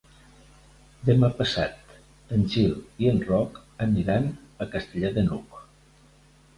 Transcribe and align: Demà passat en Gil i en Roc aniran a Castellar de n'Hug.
Demà 1.09 1.29
passat 1.41 1.93
en 2.39 2.47
Gil 2.55 2.75
i 3.05 3.13
en 3.13 3.23
Roc 3.31 3.63
aniran 3.89 4.29
a 4.67 4.73
Castellar 4.77 5.17
de 5.21 5.31
n'Hug. 5.31 5.65